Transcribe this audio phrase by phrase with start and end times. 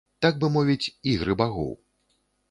[0.25, 1.69] Так бы мовіць, ігры багоў.